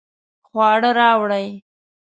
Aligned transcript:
خواړه 0.47 0.89
راوړئ 0.99 1.47